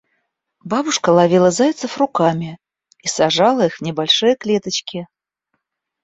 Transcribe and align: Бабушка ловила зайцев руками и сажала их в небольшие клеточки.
Бабушка 0.63 1.09
ловила 1.11 1.51
зайцев 1.51 1.95
руками 1.99 2.57
и 3.03 3.07
сажала 3.07 3.67
их 3.67 3.75
в 3.75 3.81
небольшие 3.83 4.35
клеточки. 4.35 5.05